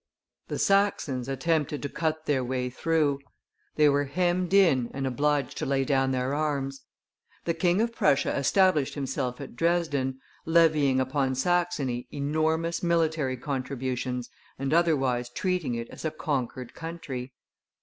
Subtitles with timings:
[0.47, 3.19] The Saxons attempted to cut their way through;
[3.75, 6.81] they were hemmed in and obliged to lay down their arms;
[7.45, 14.73] the King of Prussia established himself at Dresden, levying upon Saxony enormous military contributions and
[14.73, 17.35] otherwise treating it as a conquered country.